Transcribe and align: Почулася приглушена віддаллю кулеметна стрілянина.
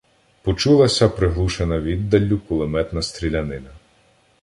Почулася 0.41 1.09
приглушена 1.09 1.79
віддаллю 1.79 2.39
кулеметна 2.47 3.01
стрілянина. 3.01 3.69